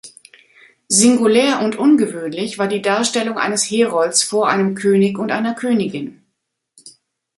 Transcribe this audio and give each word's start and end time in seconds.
Singulär 0.89 1.61
und 1.61 1.75
ungewöhnlich 1.75 2.57
war 2.57 2.67
die 2.67 2.81
Darstellung 2.81 3.37
eines 3.37 3.65
Herolds 3.69 4.23
vor 4.23 4.47
einem 4.49 4.73
König 4.73 5.19
und 5.19 5.31
einer 5.31 5.53
Königin. 5.53 6.23